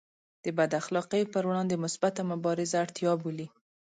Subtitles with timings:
[0.43, 3.47] د بد اخلاقیو پر وړاندې مثبته مبارزه اړتیا بولي.